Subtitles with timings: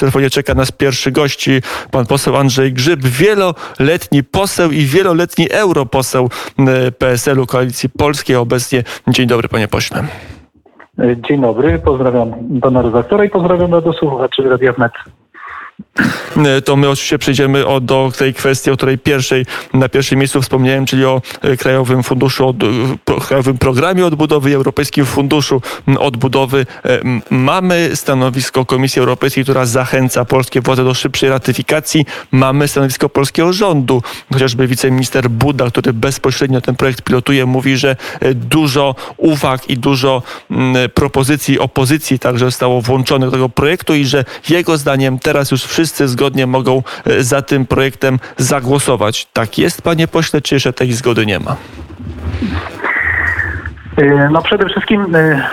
[0.00, 1.60] telefonie czeka nas pierwszy gości,
[1.90, 6.28] pan poseł Andrzej Grzyb, wieloletni poseł i wieloletni europoseł
[6.58, 8.36] e, PSL-u Koalicji Polskiej.
[8.36, 10.04] Obecnie dzień dobry, panie pośle.
[11.28, 14.92] Dzień dobry, pozdrawiam pana redaktora i pozdrawiam do słuchaczy Radia Wnet.
[16.36, 20.42] E, to my oczywiście przejdziemy o, do tej kwestii, o której pierwszej, na pierwszym miejscu
[20.42, 22.56] wspomniałem, czyli o e, Krajowym Funduszu, od,
[23.26, 25.62] Krajowym Programie Odbudowy i Europejskim Funduszu
[25.98, 26.66] Odbudowy.
[26.84, 32.06] E, mamy stanowisko Komisji Europejskiej, która zachęca polskie władze do szybszej ratyfikacji.
[32.32, 34.02] Mamy stanowisko polskiego rządu.
[34.32, 37.96] Chociażby wiceminister Buda, który bezpośrednio ten projekt pilotuje, mówi, że
[38.34, 40.22] dużo uwag i dużo
[40.94, 46.08] propozycji opozycji także zostało włączonych do tego projektu i że jego zdaniem teraz już wszyscy
[46.08, 49.26] zgodnie mogą e, za tym projektem zagłosować.
[49.32, 51.56] Tak jest, panie pośle, czy jeszcze tej zgody nie ma?
[53.96, 55.48] E, no przede wszystkim e,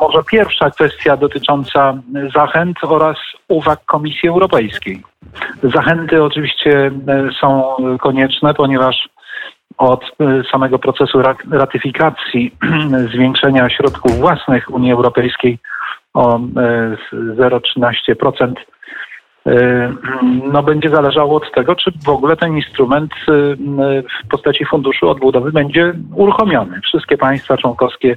[0.00, 1.94] może pierwsza kwestia dotycząca
[2.34, 3.16] zachęt oraz
[3.48, 5.02] uwag Komisji Europejskiej.
[5.62, 6.90] Zachęty oczywiście
[7.40, 9.08] są konieczne, ponieważ
[9.78, 10.04] od
[10.52, 12.54] samego procesu ratyfikacji
[13.14, 15.58] zwiększenia środków własnych Unii Europejskiej
[16.14, 18.56] o 0,13% E,
[20.52, 23.32] no, będzie zależało od tego, czy w ogóle ten instrument e,
[24.02, 26.80] w postaci funduszu odbudowy będzie uruchomiony.
[26.80, 28.16] Wszystkie państwa członkowskie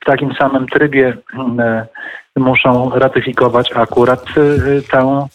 [0.00, 1.16] w takim samym trybie
[2.36, 4.24] muszą ratyfikować akurat
[4.90, 5.26] tę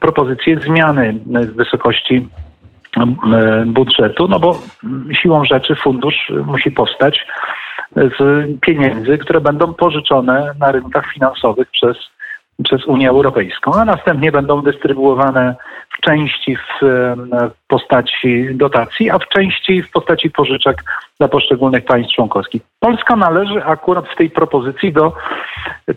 [0.00, 1.18] propozycję zmiany
[1.54, 2.28] wysokości
[3.66, 4.58] budżetu, no bo
[5.22, 7.26] siłą rzeczy fundusz musi powstać
[7.96, 11.96] z pieniędzy, które będą pożyczone na rynkach finansowych przez
[12.62, 15.54] przez Unię Europejską, a następnie będą dystrybuowane
[15.98, 16.80] w części w
[17.68, 20.84] postaci dotacji, a w części w postaci pożyczek
[21.18, 22.62] dla poszczególnych państw członkowskich.
[22.80, 25.12] Polska należy akurat w tej propozycji do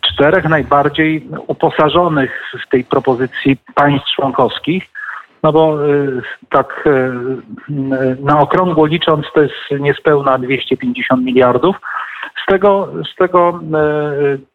[0.01, 4.96] czterech najbardziej uposażonych w tej propozycji państw członkowskich.
[5.43, 11.75] No bo y, tak y, na okrągło licząc to jest niespełna 250 miliardów,
[12.43, 13.59] z tego, z tego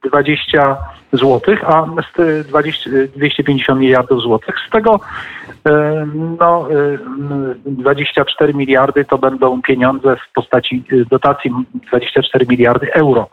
[0.04, 0.76] 20 e,
[1.12, 1.86] złotych, a
[2.16, 4.54] z 20, 250 miliardów złotych.
[4.68, 5.00] Z tego
[6.40, 6.68] no,
[7.64, 11.50] 24 e, miliardy to będą pieniądze w postaci dotacji
[11.88, 13.28] 24 miliardy euro.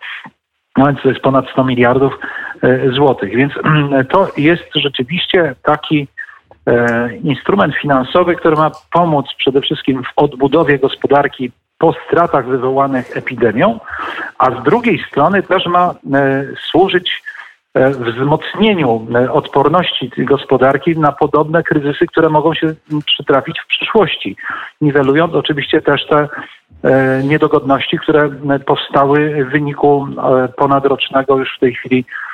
[0.78, 2.19] No więc to jest ponad 100 miliardów
[2.95, 3.35] złotych.
[3.35, 3.53] Więc
[4.09, 6.07] to jest rzeczywiście taki
[7.24, 13.80] instrument finansowy, który ma pomóc przede wszystkim w odbudowie gospodarki po stratach wywołanych epidemią,
[14.38, 17.24] a z drugiej strony też ma e, służyć
[17.74, 22.74] e, wzmocnieniu e, odporności gospodarki na podobne kryzysy, które mogą się
[23.06, 24.36] przytrafić w przyszłości,
[24.81, 26.28] niwelując oczywiście też te
[27.24, 28.30] niedogodności, które
[28.66, 30.08] powstały w wyniku
[30.58, 32.28] ponadrocznego już w tej chwili E,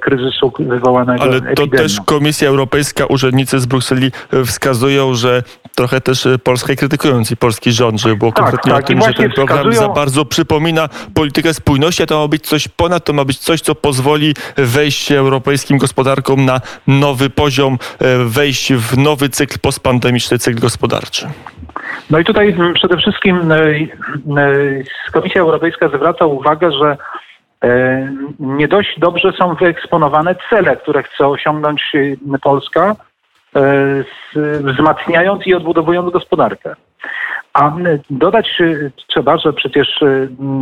[0.00, 1.82] kryzysu wywołanego Ale to epidemią.
[1.82, 5.42] też Komisja Europejska, urzędnicy z Brukseli e, wskazują, że
[5.76, 9.02] trochę też e, Polskę krytykując i polski rząd, że było tak, konkretnie tak, o tym,
[9.02, 9.88] że ten program wskazują...
[9.88, 13.60] za bardzo przypomina politykę spójności, a to ma być coś ponad, to ma być coś,
[13.60, 17.78] co pozwoli wejść europejskim gospodarkom na nowy poziom,
[18.26, 21.26] wejść w nowy cykl postpandemiczny, cykl gospodarczy.
[22.10, 23.40] No i tutaj przede wszystkim
[25.12, 27.27] Komisja Europejska zwraca uwagę, że E,
[28.38, 32.96] nie dość dobrze są wyeksponowane cele, które chce osiągnąć e, Polska,
[33.56, 33.60] e,
[34.60, 36.74] wzmacniając i odbudowując gospodarkę.
[37.52, 37.72] A
[38.10, 38.62] dodać
[39.06, 40.00] trzeba, że przecież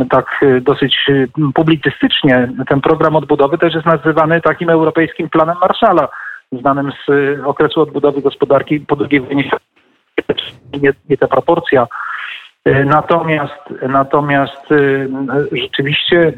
[0.09, 1.07] tak dosyć
[1.53, 6.07] publicystycznie ten program odbudowy też jest nazywany takim europejskim planem Marszala,
[6.51, 7.09] znanym z
[7.45, 10.53] okresu odbudowy gospodarki po II wojnie światowej.
[10.81, 12.46] Nie, nie ta proporcja E,
[12.85, 15.07] natomiast, natomiast e,
[15.51, 16.33] rzeczywiście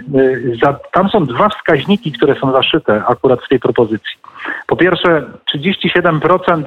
[0.63, 4.19] e, tam są dwa wskaźniki, które są zaszyte akurat w tej propozycji.
[4.68, 5.23] Po pierwsze,
[5.56, 6.63] 37%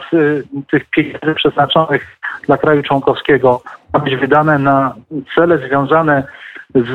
[0.71, 3.62] tych pieniędzy przeznaczonych dla kraju członkowskiego
[3.93, 4.95] ma być wydane na
[5.34, 6.25] cele związane
[6.75, 6.93] z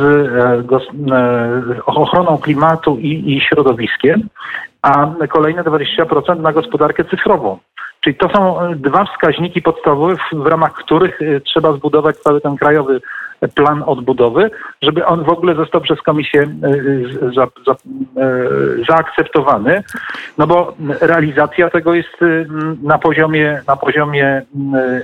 [1.86, 4.30] ochroną klimatu i, i środowiskiem,
[4.82, 7.60] a kolejne 20% na gospodarkę cyfrową.
[8.02, 12.58] Czyli to są e, dwa wskaźniki podstawowe, w ramach których e, trzeba zbudować cały ten
[12.58, 13.02] krajowy
[13.56, 14.52] plan odbudowy,
[14.82, 16.48] żeby on w ogóle został przez komisję e,
[17.36, 17.76] za, za,
[18.90, 19.84] zaakceptowany,
[20.38, 22.18] no bo realizacja tego jest
[22.84, 24.42] na poziomie, na poziomie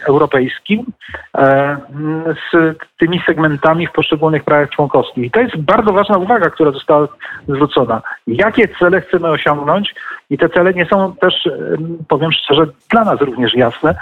[0.08, 0.86] europejskim
[2.52, 5.26] z tymi segmentami w poszczególnych krajach członkowskich.
[5.26, 7.08] I to jest bardzo ważna uwaga, która została
[7.48, 8.02] zwrócona.
[8.28, 9.96] Jakie cele chcemy osiągnąć?
[10.30, 11.50] I te cele nie są też,
[12.08, 13.96] powiem szczerze, dla nas również jasne,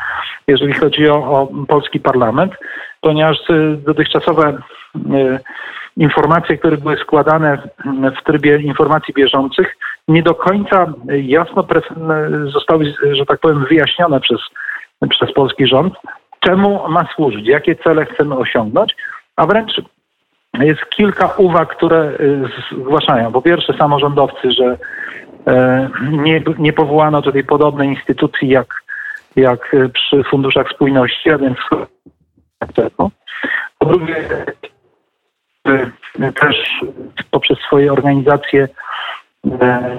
[0.47, 2.53] jeżeli chodzi o, o polski parlament,
[3.01, 4.57] ponieważ y, dotychczasowe
[4.95, 5.39] y,
[5.97, 7.57] informacje, które były składane
[8.19, 9.77] w trybie informacji bieżących,
[10.07, 10.93] nie do końca
[11.23, 11.67] jasno
[12.45, 14.39] zostały, że tak powiem, wyjaśnione przez,
[15.09, 15.93] przez polski rząd,
[16.39, 18.95] czemu ma służyć, jakie cele chcemy osiągnąć,
[19.35, 19.81] a wręcz
[20.53, 22.11] jest kilka uwag, które
[22.71, 23.31] zgłaszają.
[23.31, 24.77] Po pierwsze samorządowcy, że
[26.11, 28.80] nie, nie powołano tutaj podobnej instytucji jak,
[29.35, 31.57] jak przy funduszach spójności, a więc
[33.79, 34.15] po drugie
[36.35, 36.81] też
[37.31, 38.67] poprzez swoje organizacje
[39.61, 39.97] e,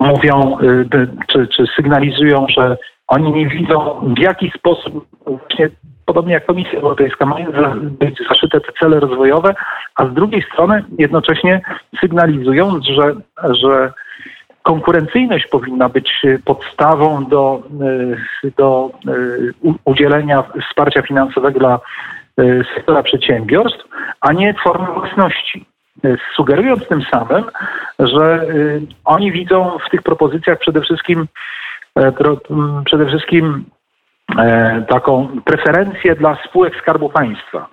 [0.00, 2.76] mówią e, czy, czy sygnalizują, że
[3.06, 5.70] oni nie widzą w jaki sposób właśnie
[6.06, 9.54] podobnie jak Komisja Europejska mają być zaszyte te cele rozwojowe,
[9.94, 11.60] a z drugiej strony jednocześnie
[12.00, 13.14] sygnalizują, że,
[13.54, 13.92] że
[14.64, 17.62] konkurencyjność powinna być podstawą do,
[18.44, 18.90] e, do
[19.84, 21.80] udzielenia wsparcia finansowego dla
[22.74, 23.84] sektora przedsiębiorstw,
[24.20, 25.66] a nie formę własności.
[26.04, 27.44] E, sugerując tym samym,
[27.98, 28.46] że e,
[29.04, 31.26] oni widzą w tych propozycjach przede wszystkim
[31.98, 32.12] e,
[32.84, 33.64] przede wszystkim
[34.88, 37.68] taką preferencję dla spółek Skarbu Państwa.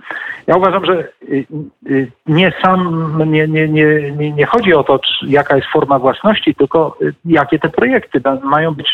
[0.48, 1.08] Ja uważam, że
[2.28, 7.60] nie sam nie, nie, nie, nie chodzi o to, jaka jest forma własności, tylko jakie
[7.60, 8.88] te projekty mają być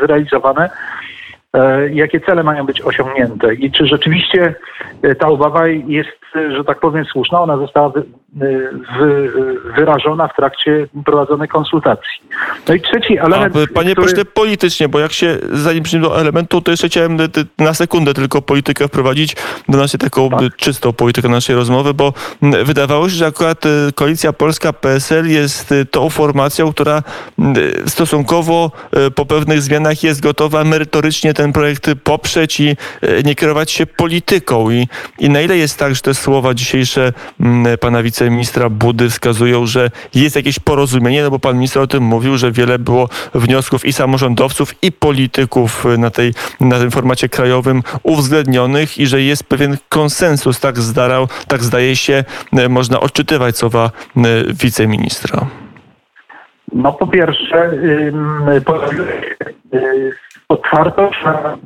[0.00, 0.70] zrealizowane
[1.54, 4.54] E, jakie cele mają być osiągnięte i czy rzeczywiście
[5.02, 7.40] e, ta obawa jest, że tak powiem, słuszna.
[7.40, 7.92] Ona została
[9.76, 12.10] wyrażona w trakcie prowadzonej konsultacji.
[12.68, 13.56] No i trzeci element.
[13.56, 14.06] A, panie który...
[14.06, 17.16] pośle, politycznie, bo jak się, zanim przejdziemy do elementu, to jeszcze chciałem
[17.58, 19.36] na sekundę tylko politykę wprowadzić
[19.68, 20.56] do naszej taką tak.
[20.56, 22.12] czystą politykę naszej rozmowy, bo
[22.64, 23.64] wydawało się, że akurat
[23.94, 27.02] koalicja polska PSL jest tą formacją, która
[27.86, 28.70] stosunkowo
[29.14, 32.76] po pewnych zmianach jest gotowa merytorycznie ten projekt poprzeć i
[33.24, 34.70] nie kierować się polityką.
[34.70, 34.88] I,
[35.18, 37.78] i na ile jest tak, że te słowa dzisiejsze mm,
[38.24, 42.36] pana wiceministra Budy wskazują, że jest jakieś porozumienie, no bo pan minister o tym mówił,
[42.38, 48.98] że wiele było wniosków i samorządowców, i polityków na, tej, na tym formacie krajowym uwzględnionych
[48.98, 54.20] i że jest pewien konsensus, tak, zdarał, tak zdaje się, e, można odczytywać słowa e,
[54.52, 55.46] wiceministra.
[56.72, 57.70] No po pierwsze,
[59.72, 60.12] yy,
[60.48, 61.56] otwartość na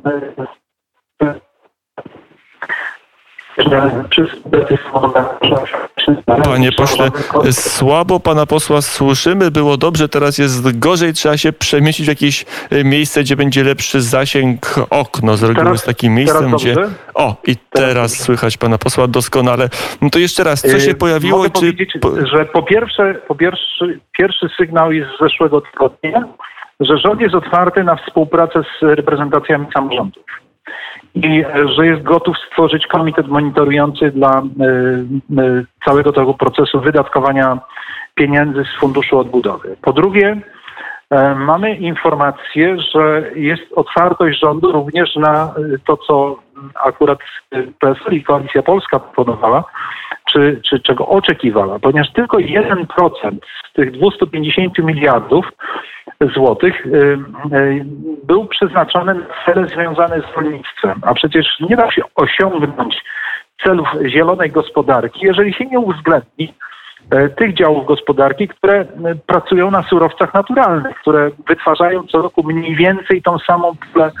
[6.43, 7.09] Panie pośle,
[7.51, 12.83] słabo pana posła słyszymy, było dobrze, teraz jest gorzej, trzeba się przemieścić w jakieś e,
[12.83, 16.75] miejsce, gdzie będzie lepszy zasięg, okno z reguły jest takim miejscem, gdzie...
[17.13, 19.69] O, i teraz, teraz słychać pana posła doskonale.
[20.01, 21.37] No to jeszcze raz, co się e, pojawiło?
[21.37, 21.53] Mogę czy...
[21.53, 21.93] powiedzieć,
[22.33, 26.23] że po pierwsze, po pierwszy, pierwszy sygnał jest z zeszłego tygodnia,
[26.79, 30.23] że rząd jest otwarty na współpracę z reprezentacjami samorządów
[31.15, 31.43] i
[31.77, 37.59] że jest gotów stworzyć komitet monitorujący dla y, y, całego tego procesu wydatkowania
[38.15, 39.75] pieniędzy z Funduszu Odbudowy.
[39.81, 40.41] Po drugie,
[41.35, 45.53] mamy informację, że jest otwartość rządu również na
[45.87, 46.39] to, co
[46.85, 47.19] akurat
[47.79, 49.63] PSL i Koalicja Polska proponowała,
[50.31, 52.85] czy, czy czego oczekiwała, ponieważ tylko 1%
[53.69, 55.45] z tych 250 miliardów
[56.27, 56.89] złotych y,
[57.53, 57.85] y,
[58.23, 63.01] był przeznaczony na cele związane z rolnictwem, a przecież nie da się osiągnąć
[63.65, 66.53] celów zielonej gospodarki, jeżeli się nie uwzględni
[67.13, 68.85] y, tych działów gospodarki, które
[69.27, 74.11] pracują na surowcach naturalnych, które wytwarzają co roku mniej więcej tą samą pulę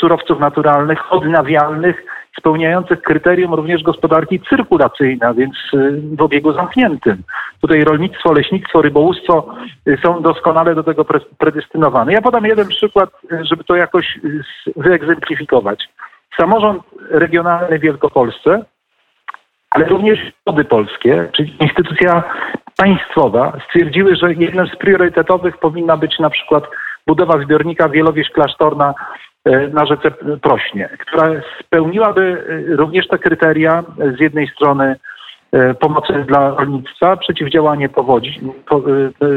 [0.00, 2.04] surowców naturalnych, odnawialnych,
[2.38, 7.22] spełniających kryterium również gospodarki cyrkulacyjnej, więc y, w obiegu zamkniętym.
[7.60, 9.54] Tutaj rolnictwo, leśnictwo, rybołówstwo
[9.88, 11.04] y, są doskonale do tego
[11.38, 12.12] predestynowane.
[12.12, 14.20] Ja podam jeden przykład, y, żeby to jakoś
[14.76, 15.88] wyegzemplifikować.
[16.40, 18.64] Samorząd regionalny w Wielkopolsce,
[19.70, 22.22] ale również Wody Polskie, czyli instytucja
[22.76, 26.64] państwowa, stwierdziły, że jednym z priorytetowych powinna być na przykład
[27.06, 28.94] budowa zbiornika Wielowieś Klasztorna
[29.72, 30.10] na rzece
[30.42, 31.28] Prośnie, która
[31.60, 33.84] spełniłaby e, również te kryteria
[34.16, 34.96] z jednej strony
[35.52, 38.82] e, pomocy dla rolnictwa, przeciwdziałanie powodzi, po,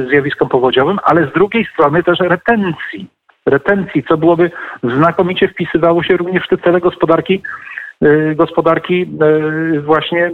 [0.10, 3.08] zjawiskom powodziowym, ale z drugiej strony też retencji.
[3.46, 4.52] Retencji, co byłoby
[4.84, 7.42] znakomicie wpisywało się również w te cele gospodarki,
[8.36, 9.10] gospodarki
[9.86, 10.32] właśnie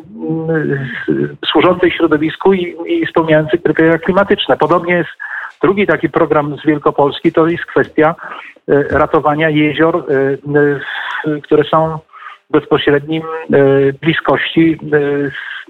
[1.51, 4.57] służącej środowisku i, i spełniającej kryteria klimatyczne.
[4.57, 5.09] Podobnie jest
[5.61, 8.15] drugi taki program z Wielkopolski, to jest kwestia
[8.67, 10.05] E, ratowania jezior,
[11.25, 11.97] e, które są
[12.49, 13.57] w bezpośrednim e,
[13.93, 14.79] bliskości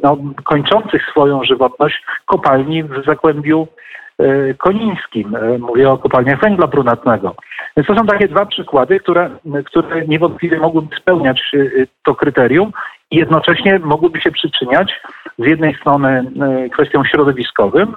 [0.03, 3.67] no, kończących swoją żywotność kopalni w Zagłębiu
[4.57, 5.37] Konińskim.
[5.59, 7.35] Mówię o kopalniach węgla brunatnego.
[7.77, 9.29] Więc to są takie dwa przykłady, które,
[9.65, 11.51] które niewątpliwie mogłyby spełniać
[12.03, 12.71] to kryterium
[13.11, 15.01] i jednocześnie mogłyby się przyczyniać
[15.39, 16.31] z jednej strony
[16.71, 17.95] kwestią środowiskowym,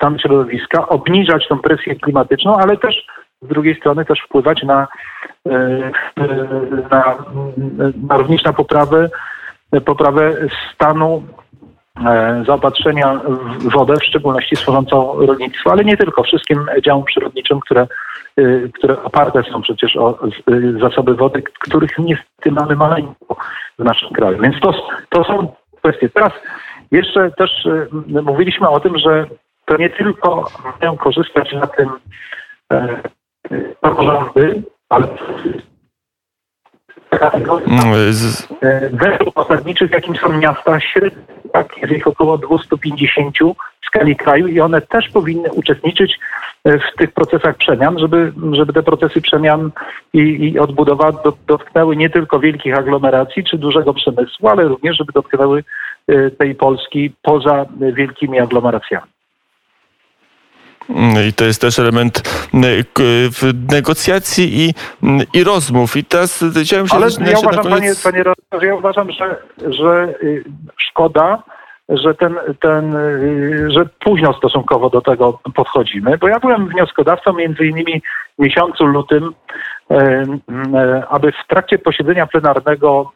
[0.00, 3.06] stan środowiska, obniżać tą presję klimatyczną, ale też
[3.42, 4.88] z drugiej strony też wpływać na,
[6.90, 7.16] na,
[8.08, 9.08] na również na poprawę,
[9.84, 10.34] poprawę
[10.74, 11.22] stanu
[12.46, 13.20] zaopatrzenia
[13.58, 17.86] w wodę, w szczególności służącą rolnictwu, ale nie tylko, wszystkim działom przyrodniczym, które
[18.74, 20.18] które oparte są przecież o
[20.80, 23.36] zasoby wody, których niestety mamy maleńko
[23.78, 24.38] w naszym kraju.
[24.42, 24.72] Więc to,
[25.08, 26.08] to są kwestie.
[26.08, 26.32] Teraz
[26.90, 27.68] jeszcze też
[28.22, 29.26] mówiliśmy o tym, że
[29.70, 30.50] to nie tylko
[30.80, 31.88] mają korzystać na tym
[33.80, 35.08] samorządy, ale
[38.92, 41.22] według osadniczych, jakim są miasta średnie,
[41.52, 43.38] tak, jest ich około 250
[43.82, 46.18] w skali kraju i one też powinny uczestniczyć
[46.64, 49.70] E, w tych procesach przemian, żeby, żeby te procesy przemian
[50.12, 51.12] i, i odbudowa
[51.46, 55.64] dotknęły nie tylko wielkich aglomeracji czy dużego przemysłu, ale również, żeby dotknęły
[56.08, 59.06] e, tej Polski poza wielkimi aglomeracjami.
[60.88, 62.22] Mm, I to jest też element
[62.54, 62.84] mm,
[63.70, 65.96] negocjacji i, mm, i rozmów.
[65.96, 66.96] I teraz chciałem się...
[66.96, 68.02] Ale ja uważam, koniec...
[68.02, 70.44] panie, panie ja uważam, że, że y,
[70.76, 71.42] szkoda,
[71.88, 77.66] że ten, ten, y, że późno stosunkowo do tego podchodzimy, bo ja byłem wnioskodawcą między
[77.66, 78.02] innymi
[78.38, 79.34] w miesiącu lutym,
[79.90, 79.96] y,
[81.08, 83.12] aby w trakcie posiedzenia plenarnego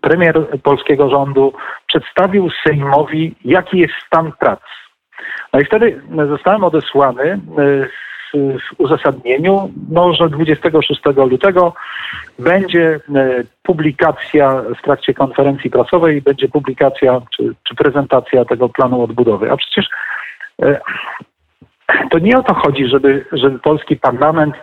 [0.00, 1.52] premier polskiego rządu
[1.86, 4.60] przedstawił Sejmowi, jaki jest stan prac.
[5.52, 7.40] No i wtedy zostałem odesłany
[8.32, 11.74] w uzasadnieniu, no, że 26 lutego
[12.38, 19.52] będzie e, publikacja w trakcie konferencji prasowej, będzie publikacja czy, czy prezentacja tego planu odbudowy.
[19.52, 19.88] A przecież
[20.62, 20.80] e,
[22.10, 24.60] to nie o to chodzi, żeby, żeby polski parlament e,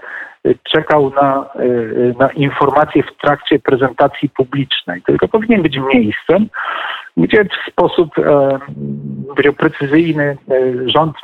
[0.64, 1.50] czekał na,
[2.20, 6.48] na informacje w trakcie prezentacji publicznej, tylko powinien być miejscem,
[7.18, 10.38] gdzie w sposób e, precyzyjny
[10.86, 11.16] rząd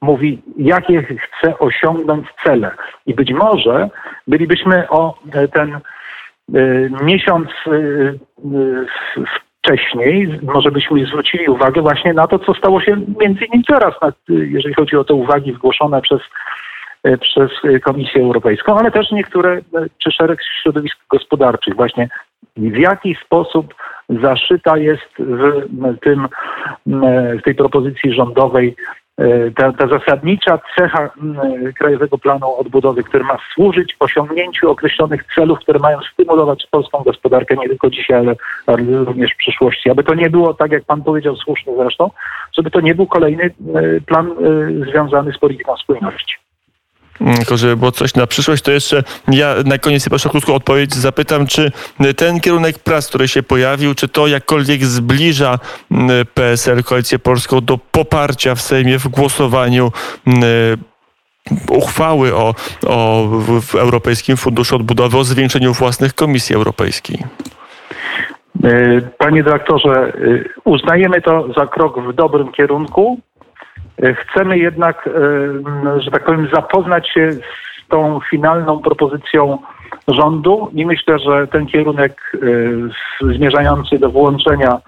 [0.00, 2.70] mówi, jakie chce osiągnąć cele.
[3.06, 3.88] I być może
[4.26, 5.80] bylibyśmy o e, ten
[7.02, 7.48] miesiąc
[9.60, 13.94] wcześniej, może byśmy zwrócili uwagę właśnie na to, co stało się między innymi teraz,
[14.28, 16.20] jeżeli chodzi o te uwagi zgłoszone przez
[17.20, 17.50] przez
[17.84, 19.60] Komisję Europejską, ale też niektóre,
[19.98, 22.08] czy szereg środowisk gospodarczych, właśnie
[22.56, 23.74] w jaki sposób
[24.22, 25.66] zaszyta jest w,
[26.00, 26.28] tym,
[27.38, 28.74] w tej propozycji rządowej
[29.18, 31.10] E, ta, ta zasadnicza cecha
[31.78, 37.68] Krajowego Planu Odbudowy, który ma służyć osiągnięciu określonych celów, które mają stymulować polską gospodarkę nie
[37.68, 38.34] tylko dzisiaj, ale,
[38.66, 39.90] ale również w przyszłości.
[39.90, 42.10] Aby to nie było, tak jak pan powiedział słusznie zresztą,
[42.56, 46.43] żeby to nie był kolejny e, plan e, związany z polityką spójności.
[47.20, 50.94] Mm, tylko żeby było coś na przyszłość, to jeszcze ja na koniec proszę krótką odpowiedź.
[50.94, 51.72] Zapytam, czy
[52.16, 55.58] ten kierunek prac, który się pojawił, czy to jakkolwiek zbliża
[55.90, 59.92] mm, PSL, Koalicję Polską do poparcia w Sejmie w głosowaniu
[60.26, 60.42] mm,
[61.68, 62.54] uchwały o,
[62.86, 63.28] o
[63.74, 67.18] Europejskim Funduszu Odbudowy o zwiększeniu własnych Komisji Europejskiej?
[68.64, 70.12] E, panie dyrektorze,
[70.64, 73.20] uznajemy to za krok w dobrym kierunku.
[74.02, 79.58] E, chcemy jednak, e, że tak powiem, zapoznać się z tą finalną propozycją
[80.08, 84.78] rządu i myślę, że ten kierunek e, zmierzający do włączenia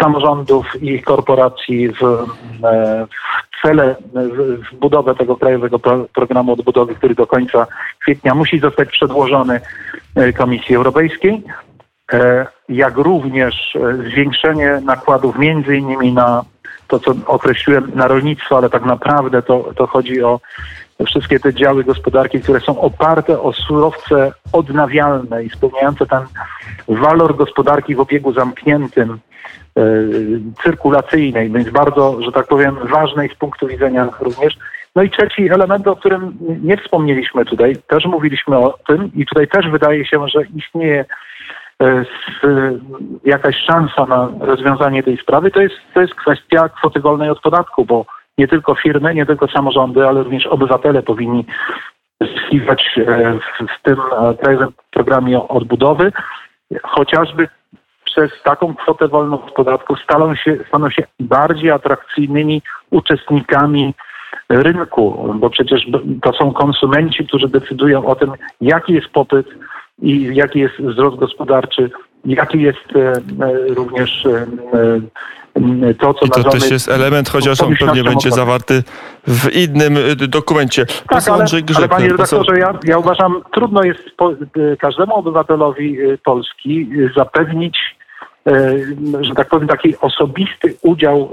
[0.00, 3.96] samorządów i korporacji w, w cele,
[4.70, 5.78] w budowę tego krajowego
[6.12, 7.66] programu odbudowy, który do końca
[8.00, 9.60] kwietnia musi zostać przedłożony
[10.36, 11.42] Komisji Europejskiej,
[12.68, 13.78] jak również
[14.10, 16.44] zwiększenie nakładów między innymi na
[16.92, 20.40] to, co określiłem na rolnictwo, ale tak naprawdę to, to chodzi o
[21.06, 26.20] wszystkie te działy gospodarki, które są oparte o surowce odnawialne i spełniające ten
[26.88, 29.18] walor gospodarki w obiegu zamkniętym,
[29.76, 29.82] e,
[30.62, 34.56] cyrkulacyjnej, więc bardzo, że tak powiem, ważnej z punktu widzenia również.
[34.96, 39.48] No i trzeci element, o którym nie wspomnieliśmy tutaj, też mówiliśmy o tym i tutaj
[39.48, 41.04] też wydaje się, że istnieje
[43.24, 47.84] jakaś szansa na rozwiązanie tej sprawy, to jest, to jest kwestia kwoty wolnej od podatku,
[47.84, 48.04] bo
[48.38, 51.46] nie tylko firmy, nie tylko samorządy, ale również obywatele powinni
[52.20, 53.38] zyskiwać e,
[53.78, 56.12] w tym e, krajowym programie odbudowy,
[56.82, 57.48] chociażby
[58.04, 63.94] przez taką kwotę wolną od podatku staną się, staną się bardziej atrakcyjnymi uczestnikami
[64.48, 65.86] rynku, bo przecież
[66.22, 69.46] to są konsumenci, którzy decydują o tym, jaki jest popyt,
[70.02, 71.90] i jaki jest wzrost gospodarczy,
[72.24, 73.12] jaki jest e,
[73.46, 78.82] e, również e, to, co I to też jest element, chociaż on pewnie będzie zawarty
[79.26, 80.86] w innym dokumencie.
[80.86, 81.44] Tak, ale,
[81.76, 84.32] ale panie redaktorze, ja, ja uważam, trudno jest po,
[84.78, 87.78] każdemu obywatelowi Polski zapewnić
[89.20, 91.30] że tak powiem, taki osobisty udział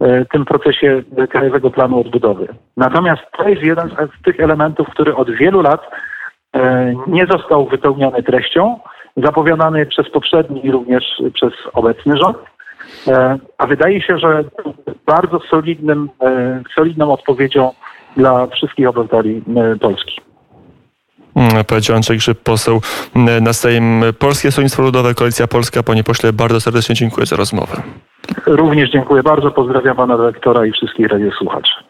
[0.00, 2.48] w tym procesie Krajowego Planu Odbudowy.
[2.76, 5.80] Natomiast to jest jeden z tych elementów, który od wielu lat
[7.06, 8.78] nie został wypełniony treścią,
[9.16, 11.04] zapowiadany przez poprzedni i również
[11.34, 12.38] przez obecny rząd.
[13.58, 14.44] A wydaje się, że
[15.06, 16.10] bardzo solidnym,
[16.74, 17.70] solidną odpowiedzią
[18.16, 19.42] dla wszystkich obywateli
[19.80, 20.20] Polski.
[21.36, 22.80] Mm, powiedział Andrzej Grzyb, poseł
[23.40, 25.82] na Sejm Polskie Stronnictwo Ludowe, Koalicja Polska.
[25.82, 27.82] Panie pośle, bardzo serdecznie dziękuję za rozmowę.
[28.46, 29.50] Również dziękuję bardzo.
[29.50, 31.89] Pozdrawiam pana dyrektora i wszystkich radiosłuchaczy.